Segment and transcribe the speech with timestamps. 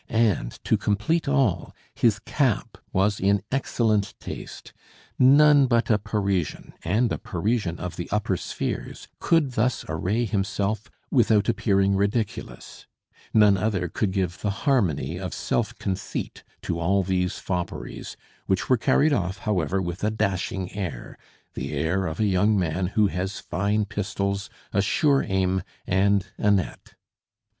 [0.09, 4.73] And to complete all, his cap was in excellent taste.
[5.19, 10.89] None but a Parisian, and a Parisian of the upper spheres, could thus array himself
[11.11, 12.87] without appearing ridiculous;
[13.31, 18.77] none other could give the harmony of self conceit to all these fopperies, which were
[18.77, 21.15] carried off, however, with a dashing air,
[21.53, 26.95] the air of a young man who has fine pistols, a sure aim, and Annette.